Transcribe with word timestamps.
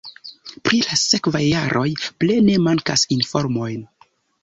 Pri 0.67 0.79
la 0.85 0.97
sekvaj 1.01 1.43
jaroj 1.49 1.85
plene 2.25 2.59
mankas 2.71 3.07
informoj. 3.21 3.73